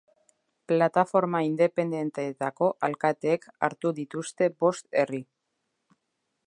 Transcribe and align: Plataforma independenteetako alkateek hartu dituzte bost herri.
Plataforma 0.69 1.41
independenteetako 1.49 2.71
alkateek 2.89 3.45
hartu 3.69 3.93
dituzte 4.01 4.53
bost 4.65 5.03
herri. 5.03 5.21